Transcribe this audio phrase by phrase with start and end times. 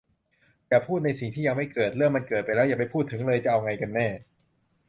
[0.69, 4.07] "อย่าพูดในสิ่งที่ยังไม่เกิด" "เรื่องมันเกิดไปแล้ว อย่าไปพูดถึงเลย" จะเอาไงกันแน่?